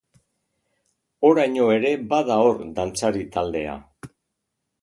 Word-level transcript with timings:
Oraino 1.29 1.69
ere 1.75 1.93
bada 2.13 2.39
hor 2.47 2.65
dantzari 2.81 3.25
taldea. 3.37 3.77